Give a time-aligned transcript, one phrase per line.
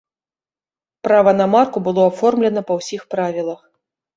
[1.05, 3.61] Права на марку было аформлена па ўсіх правілах.